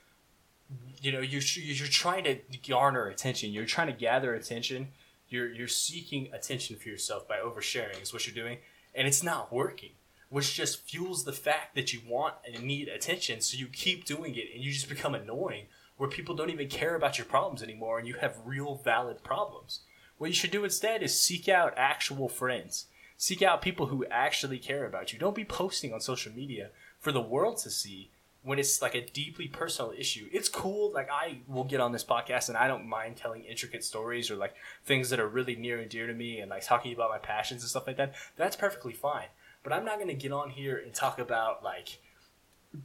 you 1.00 1.12
know 1.12 1.20
you're 1.20 1.42
you're 1.42 1.86
trying 1.86 2.24
to 2.24 2.38
garner 2.68 3.06
attention. 3.08 3.52
You're 3.52 3.64
trying 3.64 3.86
to 3.86 3.92
gather 3.92 4.34
attention. 4.34 4.88
You're 5.28 5.52
you're 5.52 5.68
seeking 5.68 6.30
attention 6.32 6.76
for 6.76 6.88
yourself 6.88 7.28
by 7.28 7.36
oversharing 7.38 8.02
is 8.02 8.12
what 8.12 8.26
you're 8.26 8.34
doing 8.34 8.58
and 8.94 9.06
it's 9.06 9.22
not 9.22 9.52
working 9.52 9.90
which 10.30 10.54
just 10.54 10.80
fuels 10.80 11.25
the 11.25 11.32
fact 11.32 11.75
that 11.75 11.92
you 11.92 12.00
want 12.06 12.34
and 12.46 12.62
need 12.62 12.88
attention 12.88 13.40
so 13.40 13.56
you 13.56 13.66
keep 13.66 14.04
doing 14.04 14.34
it 14.34 14.48
and 14.54 14.62
you 14.62 14.72
just 14.72 14.88
become 14.88 15.14
annoying 15.14 15.66
where 15.96 16.08
people 16.08 16.34
don't 16.34 16.50
even 16.50 16.69
care 16.69 16.94
about 16.94 17.19
your 17.19 17.25
problems 17.25 17.62
anymore 17.62 17.98
and 17.98 18.06
you 18.06 18.14
have 18.14 18.36
real 18.44 18.76
valid 18.76 19.22
problems 19.22 19.80
what 20.19 20.28
you 20.28 20.34
should 20.34 20.50
do 20.50 20.64
instead 20.64 21.02
is 21.02 21.19
seek 21.19 21.48
out 21.48 21.72
actual 21.76 22.28
friends 22.28 22.86
Seek 23.20 23.42
out 23.42 23.60
people 23.62 23.86
who 23.86 24.06
actually 24.12 24.60
care 24.60 24.86
about 24.86 25.12
you. 25.12 25.19
Don't 25.19 25.34
be 25.34 25.44
posting 25.44 25.92
on 25.92 26.00
social 26.00 26.32
media 26.32 26.70
for 27.00 27.10
the 27.10 27.20
world 27.20 27.58
to 27.58 27.70
see 27.70 28.12
when 28.42 28.60
it's 28.60 28.80
like 28.80 28.94
a 28.94 29.04
deeply 29.04 29.48
personal 29.48 29.92
issue. 29.98 30.28
It's 30.32 30.48
cool. 30.48 30.92
Like 30.92 31.10
I 31.10 31.40
will 31.48 31.64
get 31.64 31.80
on 31.80 31.90
this 31.90 32.04
podcast 32.04 32.48
and 32.48 32.56
I 32.56 32.69
don't 32.69 32.86
mind 32.86 33.16
telling 33.16 33.42
intricate 33.42 33.82
stories 33.82 34.30
or 34.30 34.36
like 34.36 34.54
things 34.84 35.10
that 35.10 35.19
are 35.19 35.26
really 35.26 35.56
near 35.56 35.80
and 35.80 35.90
dear 35.90 36.06
to 36.06 36.14
me 36.14 36.38
and 36.38 36.48
like 36.48 36.64
talking 36.64 36.92
about 36.92 37.10
my 37.10 37.19
passions 37.19 37.62
and 37.62 37.69
stuff 37.69 37.88
like 37.88 37.96
that. 37.96 38.14
That's 38.36 38.54
perfectly 38.54 38.92
fine. 38.92 39.26
But 39.68 39.76
I'm 39.76 39.84
not 39.84 39.96
going 39.96 40.08
to 40.08 40.14
get 40.14 40.32
on 40.32 40.48
here 40.48 40.78
and 40.78 40.94
talk 40.94 41.18
about 41.18 41.62
like 41.62 41.98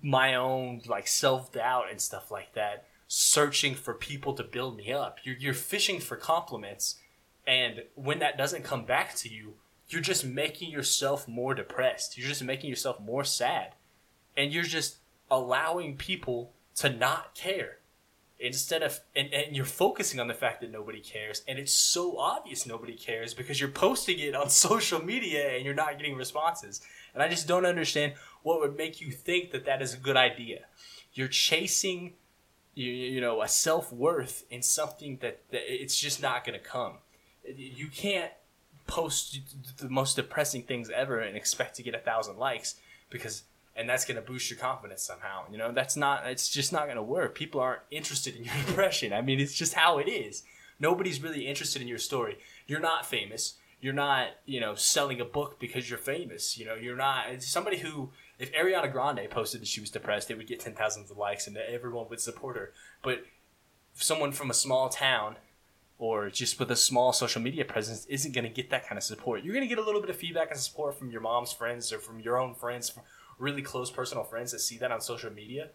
my 0.01 0.35
own 0.35 0.81
like 0.85 1.07
self 1.07 1.53
doubt 1.53 1.85
and 1.89 2.01
stuff 2.01 2.29
like 2.29 2.55
that, 2.55 2.87
searching 3.07 3.73
for 3.73 3.93
people 3.93 4.33
to 4.33 4.43
build 4.43 4.75
me 4.75 4.91
up. 4.91 5.19
You're, 5.23 5.37
you're 5.37 5.53
fishing 5.53 6.01
for 6.01 6.17
compliments. 6.17 6.99
And 7.47 7.83
when 7.95 8.19
that 8.19 8.37
doesn't 8.37 8.65
come 8.65 8.83
back 8.83 9.15
to 9.15 9.29
you, 9.29 9.53
you're 9.87 10.01
just 10.01 10.25
making 10.25 10.71
yourself 10.71 11.25
more 11.25 11.53
depressed. 11.53 12.17
You're 12.17 12.27
just 12.27 12.43
making 12.43 12.69
yourself 12.69 12.99
more 12.99 13.23
sad. 13.23 13.75
And 14.35 14.51
you're 14.51 14.63
just 14.63 14.97
allowing 15.31 15.95
people 15.95 16.51
to 16.75 16.89
not 16.89 17.33
care. 17.33 17.77
Instead 18.43 18.83
of, 18.83 18.99
and, 19.15 19.33
and 19.33 19.55
you're 19.55 19.63
focusing 19.63 20.19
on 20.19 20.27
the 20.27 20.33
fact 20.33 20.59
that 20.59 20.69
nobody 20.69 20.99
cares. 20.99 21.43
And 21.47 21.57
it's 21.57 21.71
so 21.71 22.17
obvious 22.17 22.65
nobody 22.65 22.93
cares 22.93 23.33
because 23.33 23.61
you're 23.61 23.69
posting 23.69 24.19
it 24.19 24.35
on 24.35 24.49
social 24.67 25.01
media 25.01 25.55
and 25.55 25.63
you're 25.63 25.73
not 25.73 25.97
getting 25.97 26.17
responses. 26.17 26.81
And 27.13 27.23
I 27.23 27.29
just 27.29 27.47
don't 27.47 27.65
understand 27.65 28.13
what 28.41 28.59
would 28.59 28.75
make 28.75 28.99
you 28.99 29.11
think 29.11 29.51
that 29.51 29.63
that 29.65 29.81
is 29.81 29.93
a 29.93 29.97
good 29.97 30.17
idea. 30.17 30.65
You're 31.13 31.29
chasing, 31.29 32.15
you, 32.75 32.91
you 32.91 33.21
know, 33.21 33.41
a 33.41 33.47
self 33.47 33.93
worth 33.93 34.43
in 34.49 34.61
something 34.61 35.19
that, 35.21 35.39
that 35.51 35.61
it's 35.65 35.97
just 35.97 36.21
not 36.21 36.43
going 36.43 36.59
to 36.59 36.65
come. 36.65 36.97
You 37.47 37.87
can't 37.87 38.31
post 38.87 39.39
the 39.77 39.87
most 39.87 40.17
depressing 40.17 40.63
things 40.63 40.89
ever 40.89 41.19
and 41.19 41.37
expect 41.37 41.77
to 41.77 41.83
get 41.83 41.95
a 41.95 41.99
thousand 41.99 42.37
likes 42.37 42.75
because 43.09 43.43
and 43.75 43.89
that's 43.89 44.05
going 44.05 44.15
to 44.15 44.21
boost 44.21 44.49
your 44.49 44.59
confidence 44.59 45.03
somehow 45.03 45.43
you 45.51 45.57
know? 45.57 45.71
That's 45.71 45.95
not 45.95 46.25
it's 46.25 46.49
just 46.49 46.71
not 46.71 46.85
going 46.85 46.97
to 46.97 47.03
work. 47.03 47.35
People 47.35 47.61
aren't 47.61 47.81
interested 47.91 48.35
in 48.35 48.43
your 48.43 48.53
depression 48.65 49.13
i 49.13 49.21
mean 49.21 49.39
it's 49.39 49.53
just 49.53 49.73
how 49.73 49.97
it 49.99 50.07
is. 50.07 50.43
Nobody's 50.79 51.21
really 51.21 51.47
interested 51.47 51.81
in 51.81 51.87
your 51.87 51.97
story. 51.97 52.37
You're 52.67 52.79
not 52.79 53.05
famous. 53.05 53.55
You're 53.81 53.93
not 53.93 54.29
you 54.45 54.59
know 54.59 54.75
selling 54.75 55.21
a 55.21 55.25
book 55.25 55.59
because 55.59 55.89
you're 55.89 55.99
famous 55.99 56.57
you 56.57 56.65
know? 56.65 56.75
You're 56.75 56.97
not 56.97 57.41
somebody 57.43 57.77
who 57.77 58.11
if 58.39 58.51
ariana 58.53 58.91
grande 58.91 59.29
posted 59.29 59.61
that 59.61 59.67
she 59.67 59.81
was 59.81 59.91
depressed 59.91 60.31
it 60.31 60.37
would 60.37 60.47
get 60.47 60.59
10,000 60.59 61.07
likes 61.15 61.47
and 61.47 61.57
everyone 61.57 62.07
would 62.09 62.21
support 62.21 62.57
her. 62.57 62.71
But 63.01 63.25
someone 63.95 64.31
from 64.31 64.49
a 64.49 64.53
small 64.53 64.89
town 64.89 65.37
or 66.03 66.29
just 66.29 66.59
with 66.59 66.71
a 66.71 66.75
small 66.75 67.13
social 67.13 67.41
media 67.41 67.63
presence 67.63 68.05
isn't 68.07 68.33
going 68.33 68.43
to 68.43 68.49
get 68.49 68.69
that 68.69 68.87
kind 68.87 68.97
of 68.97 69.03
support. 69.03 69.43
You're 69.43 69.53
going 69.53 69.67
to 69.67 69.73
get 69.73 69.81
a 69.81 69.85
little 69.85 70.01
bit 70.01 70.09
of 70.09 70.17
feedback 70.17 70.51
and 70.51 70.59
support 70.59 70.97
from 70.97 71.11
your 71.11 71.21
mom's 71.21 71.53
friends 71.53 71.93
or 71.93 71.99
from 71.99 72.19
your 72.19 72.37
own 72.37 72.55
friends, 72.55 72.91
really 73.37 73.61
close 73.61 73.89
personal 73.91 74.23
friends 74.23 74.51
that 74.51 74.59
see 74.59 74.77
that 74.77 74.91
on 74.91 75.01
social 75.01 75.31
media. 75.31 75.69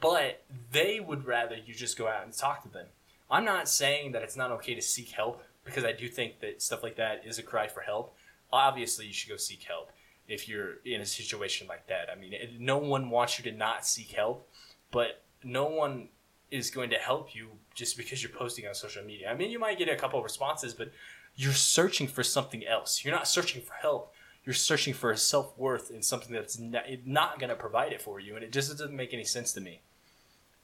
But 0.00 0.44
they 0.72 1.00
would 1.00 1.26
rather 1.26 1.56
you 1.56 1.74
just 1.74 1.96
go 1.96 2.08
out 2.08 2.24
and 2.24 2.32
talk 2.32 2.62
to 2.62 2.68
them. 2.68 2.86
I'm 3.30 3.44
not 3.44 3.68
saying 3.68 4.12
that 4.12 4.22
it's 4.22 4.36
not 4.36 4.52
okay 4.52 4.74
to 4.74 4.82
seek 4.82 5.10
help 5.10 5.42
because 5.64 5.84
I 5.84 5.92
do 5.92 6.08
think 6.08 6.40
that 6.40 6.62
stuff 6.62 6.82
like 6.82 6.96
that 6.96 7.22
is 7.24 7.38
a 7.38 7.42
cry 7.42 7.66
for 7.66 7.80
help. 7.80 8.14
Obviously, 8.52 9.06
you 9.06 9.12
should 9.12 9.30
go 9.30 9.36
seek 9.36 9.62
help 9.64 9.90
if 10.28 10.48
you're 10.48 10.76
in 10.84 11.00
a 11.00 11.06
situation 11.06 11.66
like 11.66 11.86
that. 11.88 12.08
I 12.10 12.18
mean, 12.18 12.34
no 12.58 12.78
one 12.78 13.10
wants 13.10 13.38
you 13.38 13.50
to 13.50 13.56
not 13.56 13.86
seek 13.86 14.12
help, 14.12 14.48
but 14.90 15.22
no 15.42 15.66
one 15.66 16.08
is 16.50 16.70
going 16.70 16.90
to 16.90 16.96
help 16.96 17.34
you 17.34 17.48
just 17.74 17.96
because 17.96 18.22
you're 18.22 18.32
posting 18.32 18.66
on 18.66 18.74
social 18.74 19.04
media. 19.04 19.30
I 19.30 19.34
mean, 19.34 19.50
you 19.50 19.58
might 19.58 19.78
get 19.78 19.88
a 19.88 19.96
couple 19.96 20.18
of 20.18 20.24
responses, 20.24 20.74
but 20.74 20.92
you're 21.34 21.52
searching 21.52 22.06
for 22.06 22.22
something 22.22 22.64
else. 22.66 23.04
You're 23.04 23.14
not 23.14 23.28
searching 23.28 23.62
for 23.62 23.74
help. 23.74 24.12
You're 24.46 24.54
searching 24.54 24.94
for 24.94 25.10
a 25.10 25.16
self 25.16 25.58
worth 25.58 25.90
in 25.90 26.02
something 26.02 26.32
that's 26.32 26.58
not, 26.58 26.84
not 27.04 27.38
going 27.38 27.50
to 27.50 27.56
provide 27.56 27.92
it 27.92 28.00
for 28.00 28.20
you, 28.20 28.36
and 28.36 28.44
it 28.44 28.52
just 28.52 28.70
doesn't 28.70 28.94
make 28.94 29.12
any 29.12 29.24
sense 29.24 29.52
to 29.54 29.60
me. 29.60 29.80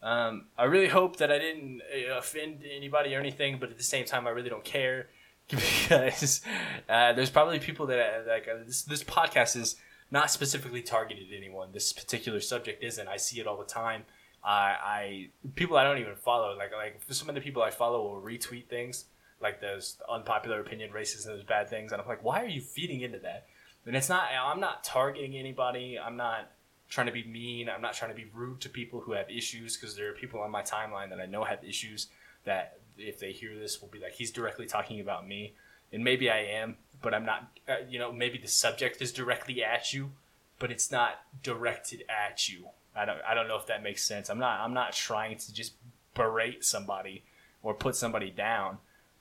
Um, 0.03 0.47
I 0.57 0.65
really 0.65 0.89
hope 0.89 1.17
that 1.17 1.31
I 1.31 1.39
didn't 1.39 1.83
uh, 1.83 2.19
offend 2.19 2.63
anybody 2.69 3.15
or 3.15 3.21
anything, 3.21 3.59
but 3.61 3.71
at 3.71 3.77
the 3.77 3.85
same 3.85 4.05
time, 4.05 4.27
I 4.27 4.31
really 4.31 4.49
don't 4.49 4.65
care 4.65 5.09
because 5.49 6.41
uh, 6.89 7.13
there's 7.13 7.31
probably 7.31 7.59
people 7.59 7.87
that 7.87 7.99
uh, 7.99 8.31
like 8.31 8.49
uh, 8.49 8.65
this. 8.65 8.83
This 8.83 9.05
podcast 9.05 9.57
is 9.57 9.77
not 10.11 10.31
specifically 10.31 10.83
targeted 10.83 11.33
at 11.33 11.37
anyone. 11.37 11.71
This 11.73 11.93
particular 11.93 12.41
subject 12.41 12.83
isn't. 12.83 13.09
I 13.09 13.17
see 13.17 13.41
it 13.41 13.47
all 13.47 13.59
the 13.59 13.65
time. 13.65 14.05
I, 14.45 14.77
I 14.85 15.29
people 15.55 15.77
I 15.77 15.85
don't 15.85 15.99
even 15.99 16.17
follow 16.17 16.57
like 16.57 16.73
like 16.73 17.01
some 17.11 17.29
of 17.29 17.35
the 17.35 17.41
people 17.41 17.63
I 17.63 17.71
follow 17.71 18.03
will 18.03 18.21
retweet 18.21 18.69
things 18.69 19.05
like 19.41 19.61
those 19.61 19.99
unpopular 20.11 20.61
opinion 20.61 20.91
racism 20.91 21.27
those 21.27 21.45
bad 21.45 21.69
things 21.69 21.93
and 21.93 22.01
I'm 22.01 22.09
like 22.09 22.25
why 22.25 22.43
are 22.43 22.49
you 22.49 22.61
feeding 22.61 23.03
into 23.03 23.19
that 23.21 23.47
and 23.87 23.97
it's 23.97 24.09
not 24.09 24.25
I'm 24.33 24.61
not 24.61 24.85
targeting 24.85 25.37
anybody. 25.37 25.99
I'm 25.99 26.17
not 26.17 26.51
trying 26.89 27.07
to 27.07 27.13
be 27.13 27.25
mean. 27.25 27.69
I'm 27.69 27.81
not 27.81 27.95
trying 27.95 28.11
to 28.11 28.17
be 28.17 28.27
rude 28.35 28.61
to 28.61 28.69
people 28.69 29.01
who 29.01 29.13
have 29.13 29.31
issues 29.31 29.77
because 29.77 29.97
there 29.97 30.11
are 30.11 30.15
people 30.15 30.41
on 30.41 30.51
my 30.51 30.63
timeline 30.63 31.09
that 31.11 31.21
I 31.21 31.27
know 31.27 31.45
have 31.45 31.65
issues 31.65 32.09
that 32.45 32.79
if 32.99 33.19
they 33.19 33.33
hear 33.33 33.59
this 33.59 33.81
will 33.81 33.89
be 33.89 33.99
like 33.99 34.13
he's 34.13 34.31
directly 34.31 34.67
talking 34.67 35.01
about 35.01 35.27
me. 35.27 35.55
And 35.93 36.05
maybe 36.05 36.31
I 36.31 36.39
am 36.39 36.77
but 37.01 37.15
I'm 37.15 37.25
not 37.25 37.51
uh, 37.69 37.77
you 37.89 37.99
know 37.99 38.13
maybe 38.13 38.39
the 38.39 38.49
subject 38.49 39.03
is 39.03 39.13
directly 39.13 39.65
at 39.65 39.93
you 39.93 40.13
but 40.59 40.71
it's 40.71 40.93
not 40.93 41.23
directed 41.43 42.05
at 42.09 42.49
you. 42.49 42.69
I 42.95 43.05
don't 43.05 43.19
I 43.27 43.35
don't 43.35 43.49
know 43.49 43.57
if 43.57 43.67
that 43.67 43.83
makes 43.83 44.05
sense. 44.05 44.29
I'm 44.31 44.39
not 44.39 44.61
I'm 44.61 44.75
not 44.75 44.93
trying 44.93 45.39
to 45.39 45.53
just 45.53 45.73
berate 46.15 46.65
somebody 46.65 47.25
or 47.63 47.75
put 47.75 47.97
somebody 47.97 48.31
down. 48.31 48.79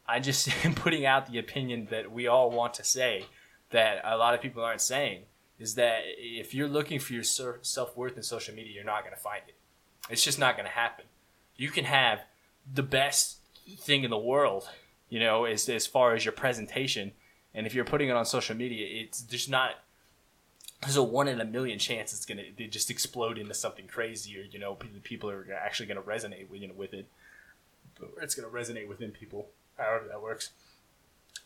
I 0.07 0.19
just 0.19 0.47
am 0.65 0.75
putting 0.75 1.05
out 1.05 1.31
the 1.31 1.39
opinion 1.39 1.87
that 1.89 2.11
we 2.11 2.27
all 2.27 2.51
want 2.51 2.73
to 2.75 2.83
say 2.83 3.25
that 3.71 4.01
a 4.03 4.17
lot 4.17 4.33
of 4.33 4.41
people 4.41 4.63
aren't 4.63 4.81
saying 4.81 5.23
is 5.59 5.75
that 5.75 6.01
if 6.05 6.53
you're 6.53 6.67
looking 6.67 6.99
for 6.99 7.13
your 7.13 7.23
self 7.23 7.95
worth 7.95 8.17
in 8.17 8.23
social 8.23 8.55
media, 8.55 8.73
you're 8.73 8.83
not 8.83 9.03
going 9.03 9.15
to 9.15 9.21
find 9.21 9.43
it. 9.47 9.55
It's 10.09 10.23
just 10.23 10.39
not 10.39 10.55
going 10.55 10.65
to 10.65 10.71
happen. 10.73 11.05
You 11.55 11.69
can 11.69 11.85
have 11.85 12.21
the 12.71 12.83
best 12.83 13.37
thing 13.79 14.03
in 14.03 14.09
the 14.09 14.17
world, 14.17 14.69
you 15.09 15.19
know, 15.19 15.45
as, 15.45 15.69
as 15.69 15.85
far 15.85 16.15
as 16.15 16.25
your 16.25 16.31
presentation. 16.31 17.11
And 17.53 17.67
if 17.67 17.73
you're 17.73 17.85
putting 17.85 18.09
it 18.09 18.13
on 18.13 18.25
social 18.25 18.55
media, 18.55 18.87
it's 19.03 19.21
just 19.21 19.49
not 19.49 19.75
there's 20.81 20.95
a 20.95 21.03
one 21.03 21.27
in 21.27 21.39
a 21.39 21.45
million 21.45 21.77
chance 21.77 22.11
it's 22.13 22.25
gonna 22.25 22.43
just 22.69 22.89
explode 22.89 23.37
into 23.37 23.53
something 23.53 23.87
crazy, 23.87 24.37
or 24.39 24.43
you 24.43 24.59
know, 24.59 24.77
people 25.03 25.29
are 25.29 25.45
actually 25.53 25.85
gonna 25.85 26.01
resonate 26.01 26.49
with 26.49 26.61
you 26.61 26.67
know, 26.67 26.73
with 26.73 26.93
it. 26.93 27.07
It's 28.21 28.33
gonna 28.33 28.51
resonate 28.51 28.87
within 28.87 29.11
people, 29.11 29.49
however 29.77 30.07
that 30.09 30.21
works. 30.21 30.51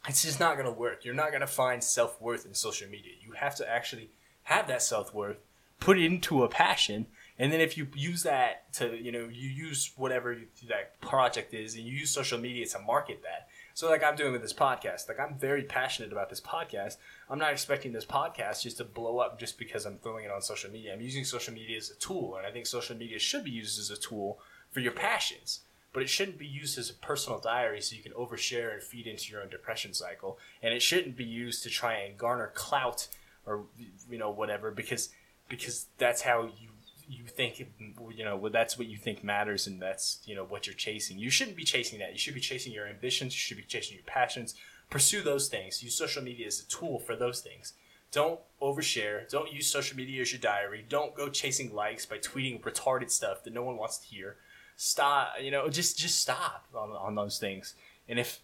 It's 0.08 0.24
just 0.24 0.40
not 0.40 0.58
gonna 0.58 0.72
work. 0.72 1.04
You're 1.04 1.14
not 1.14 1.32
gonna 1.32 1.48
find 1.48 1.84
self 1.84 2.22
worth 2.22 2.46
in 2.46 2.54
social 2.54 2.90
media. 2.90 3.14
You 3.22 3.34
have 3.34 3.56
to 3.56 3.70
actually 3.70 4.12
have 4.44 4.68
that 4.68 4.82
self 4.82 5.14
worth, 5.14 5.38
put 5.80 5.98
it 5.98 6.06
into 6.06 6.44
a 6.44 6.50
passion, 6.50 7.08
and 7.40 7.52
then 7.52 7.62
if 7.62 7.78
you 7.78 7.88
use 7.96 8.24
that 8.24 8.72
to 8.74 8.96
you 8.96 9.12
know 9.12 9.28
you 9.32 9.50
use 9.50 9.92
whatever 9.96 10.38
that 10.68 11.00
project 11.02 11.54
is, 11.54 11.76
and 11.76 11.86
you 11.86 11.94
use 11.94 12.12
social 12.12 12.40
media 12.40 12.66
to 12.68 12.80
market 12.80 13.22
that 13.24 13.48
so 13.76 13.90
like 13.90 14.06
I'm 14.06 14.16
doing 14.16 14.32
with 14.32 14.42
this 14.42 14.54
podcast, 14.54 15.10
like 15.10 15.20
I'm 15.20 15.38
very 15.38 15.64
passionate 15.64 16.14
about 16.14 16.30
this 16.30 16.40
podcast. 16.40 16.96
I'm 17.30 17.38
not 17.38 17.52
expecting 17.52 17.92
this 17.92 18.06
podcast 18.06 18.62
just 18.62 18.78
to 18.78 18.86
blow 18.86 19.20
up 19.20 19.38
just 19.38 19.60
because 19.60 19.86
I'm 19.86 19.98
throwing 19.98 20.24
it 20.24 20.32
on 20.32 20.42
social 20.42 20.72
media. 20.72 20.94
I'm 20.94 21.02
using 21.02 21.26
social 21.26 21.54
media 21.54 21.76
as 21.76 21.90
a 21.90 21.96
tool, 21.96 22.38
and 22.38 22.48
I 22.48 22.52
think 22.52 22.68
social 22.68 22.96
media 22.96 23.20
should 23.20 23.44
be 23.44 23.52
used 23.52 23.78
as 23.78 23.92
a 23.92 24.00
tool 24.00 24.40
for 24.72 24.80
your 24.80 24.94
passions. 24.94 25.60
But 25.96 26.04
it 26.04 26.10
shouldn't 26.10 26.38
be 26.38 26.46
used 26.46 26.78
as 26.78 26.90
a 26.90 26.94
personal 26.94 27.40
diary 27.40 27.80
so 27.80 27.96
you 27.96 28.04
can 28.04 28.12
overshare 28.12 28.74
and 28.74 28.84
feed 28.84 29.08
into 29.08 29.32
your 29.32 29.42
own 29.42 29.48
depression 29.48 29.94
cycle. 29.94 30.38
And 30.62 30.74
it 30.74 30.82
shouldn't 30.82 31.16
be 31.16 31.24
used 31.24 31.64
to 31.64 31.70
try 31.70 31.94
and 31.94 32.18
garner 32.18 32.52
clout 32.54 33.08
or 33.46 33.64
you 34.10 34.18
know 34.18 34.30
whatever 34.30 34.72
because 34.72 35.08
because 35.48 35.86
that's 35.98 36.22
how 36.24 36.50
you 36.60 36.68
you 37.08 37.24
think 37.24 37.66
you 38.14 38.26
know 38.26 38.36
well, 38.36 38.52
that's 38.52 38.78
what 38.78 38.88
you 38.88 38.98
think 38.98 39.24
matters 39.24 39.68
and 39.68 39.82
that's 39.82 40.20
you 40.26 40.36
know 40.36 40.44
what 40.44 40.68
you're 40.68 40.76
chasing. 40.76 41.18
You 41.18 41.30
shouldn't 41.30 41.56
be 41.56 41.64
chasing 41.64 42.00
that. 42.00 42.12
You 42.12 42.20
should 42.20 42.34
be 42.34 42.42
chasing 42.42 42.74
your 42.74 42.88
ambitions. 42.88 43.34
You 43.34 43.40
should 43.40 43.56
be 43.56 43.64
chasing 43.64 43.96
your 43.96 44.06
passions. 44.06 44.54
Pursue 44.90 45.22
those 45.22 45.48
things. 45.48 45.82
Use 45.82 45.96
social 45.96 46.22
media 46.22 46.46
as 46.48 46.60
a 46.60 46.68
tool 46.68 47.00
for 47.00 47.16
those 47.16 47.40
things. 47.40 47.72
Don't 48.12 48.42
overshare. 48.62 49.30
Don't 49.30 49.50
use 49.50 49.68
social 49.68 49.96
media 49.96 50.22
as 50.22 50.34
your 50.34 50.42
diary. 50.42 50.86
Don't 50.90 51.16
go 51.16 51.30
chasing 51.30 51.74
likes 51.74 52.06
by 52.06 52.18
tweeting 52.18 52.60
retarded 52.60 53.10
stuff 53.12 53.46
that 53.46 53.54
no 53.54 53.64
one 53.64 53.78
wants 53.78 53.98
to 54.00 54.08
hear 54.08 54.36
stop 54.76 55.34
you 55.42 55.52
know 55.52 55.70
just 55.70 55.98
just 55.98 56.22
stop 56.22 56.66
on, 56.76 56.92
on 56.92 57.16
those 57.16 57.40
things 57.40 57.76
and 58.10 58.20
if 58.20 58.42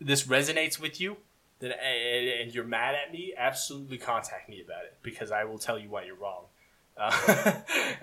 this 0.00 0.24
resonates 0.24 0.78
with 0.78 1.00
you 1.00 1.16
then 1.60 1.72
and 1.72 2.54
you're 2.54 2.64
mad 2.64 2.94
at 2.94 3.12
me 3.12 3.34
absolutely 3.36 3.98
contact 3.98 4.48
me 4.48 4.62
about 4.64 4.84
it 4.84 4.96
because 5.02 5.30
i 5.30 5.44
will 5.44 5.58
tell 5.58 5.78
you 5.78 5.88
why 5.88 6.04
you're 6.04 6.16
wrong 6.16 6.44
uh, 6.96 7.52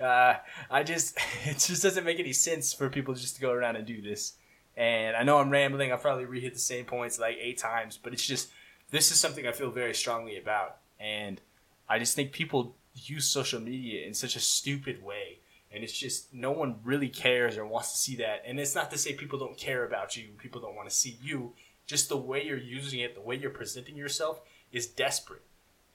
uh, 0.02 0.34
I 0.70 0.82
just 0.82 1.16
it 1.44 1.58
just 1.58 1.82
doesn't 1.82 2.04
make 2.04 2.20
any 2.20 2.32
sense 2.32 2.72
for 2.72 2.88
people 2.88 3.14
just 3.14 3.36
to 3.36 3.40
go 3.40 3.52
around 3.52 3.76
and 3.76 3.86
do 3.86 4.00
this. 4.00 4.34
And 4.76 5.16
I 5.16 5.22
know 5.22 5.38
I'm 5.38 5.50
rambling. 5.50 5.92
I 5.92 5.96
probably 5.96 6.24
re-hit 6.24 6.54
the 6.54 6.60
same 6.60 6.86
points 6.86 7.18
like 7.18 7.36
eight 7.40 7.58
times, 7.58 7.98
but 8.02 8.12
it's 8.12 8.26
just 8.26 8.50
this 8.90 9.10
is 9.10 9.20
something 9.20 9.46
I 9.46 9.52
feel 9.52 9.70
very 9.70 9.94
strongly 9.94 10.38
about, 10.38 10.76
and 10.98 11.40
I 11.88 11.98
just 11.98 12.14
think 12.14 12.32
people 12.32 12.74
use 12.94 13.26
social 13.26 13.60
media 13.60 14.06
in 14.06 14.14
such 14.14 14.36
a 14.36 14.40
stupid 14.40 15.02
way, 15.02 15.38
and 15.74 15.82
it's 15.82 15.96
just 15.96 16.32
no 16.32 16.50
one 16.50 16.80
really 16.84 17.08
cares 17.08 17.56
or 17.56 17.66
wants 17.66 17.92
to 17.92 17.98
see 17.98 18.16
that. 18.16 18.42
And 18.46 18.60
it's 18.60 18.74
not 18.74 18.90
to 18.90 18.98
say 18.98 19.14
people 19.14 19.38
don't 19.38 19.56
care 19.56 19.84
about 19.84 20.16
you, 20.16 20.28
people 20.38 20.60
don't 20.60 20.76
want 20.76 20.88
to 20.88 20.94
see 20.94 21.18
you. 21.22 21.54
Just 21.86 22.08
the 22.08 22.16
way 22.16 22.44
you're 22.44 22.56
using 22.56 23.00
it, 23.00 23.14
the 23.14 23.20
way 23.20 23.36
you're 23.36 23.50
presenting 23.50 23.96
yourself 23.96 24.40
is 24.70 24.86
desperate, 24.86 25.42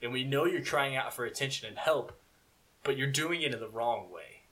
and 0.02 0.12
we 0.12 0.22
know 0.22 0.44
you're 0.44 0.62
crying 0.62 0.96
out 0.96 1.14
for 1.14 1.24
attention 1.24 1.68
and 1.68 1.78
help 1.78 2.12
but 2.88 2.96
you're 2.96 3.06
doing 3.06 3.42
it 3.42 3.52
in 3.52 3.60
the 3.60 3.68
wrong 3.68 4.10
way. 4.10 4.44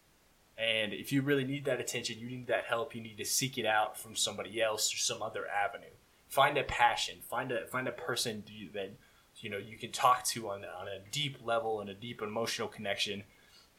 And 0.58 0.92
if 0.92 1.12
you 1.12 1.22
really 1.22 1.44
need 1.44 1.64
that 1.66 1.80
attention, 1.80 2.18
you 2.18 2.28
need 2.28 2.46
that 2.46 2.64
help, 2.64 2.94
you 2.94 3.02
need 3.02 3.18
to 3.18 3.24
seek 3.24 3.58
it 3.58 3.66
out 3.66 3.98
from 3.98 4.16
somebody 4.16 4.60
else 4.60 4.92
or 4.92 4.98
some 4.98 5.22
other 5.22 5.46
avenue. 5.46 5.94
Find 6.28 6.58
a 6.58 6.64
passion, 6.64 7.16
find 7.22 7.52
a 7.52 7.66
find 7.66 7.86
a 7.86 7.92
person 7.92 8.42
that 8.74 8.90
you 9.38 9.48
know 9.48 9.58
you 9.58 9.78
can 9.78 9.92
talk 9.92 10.24
to 10.26 10.50
on 10.50 10.64
on 10.64 10.88
a 10.88 10.98
deep 11.10 11.38
level 11.44 11.80
and 11.80 11.88
a 11.88 11.94
deep 11.94 12.20
emotional 12.20 12.68
connection, 12.68 13.22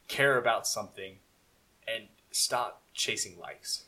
care 0.06 0.38
about 0.38 0.66
something, 0.66 1.16
and 1.94 2.08
stop 2.30 2.82
chasing 2.94 3.38
likes. 3.38 3.84